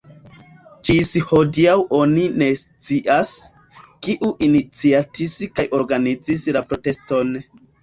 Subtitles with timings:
[0.87, 3.35] Ĝis hodiaŭ oni ne scias,
[4.09, 7.35] kiu iniciatis kaj organizis la proteston.